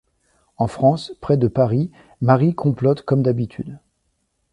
En 0.57 0.65
France, 0.65 1.13
près 1.21 1.37
de 1.37 1.47
Paris, 1.47 1.91
Mary 2.21 2.55
complote 2.55 3.03
comme 3.03 3.21
d'habitude. 3.21 3.77